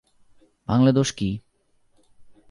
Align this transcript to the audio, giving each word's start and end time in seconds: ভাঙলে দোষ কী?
ভাঙলে 0.67 0.91
দোষ 0.91 1.09
কী? 1.11 1.29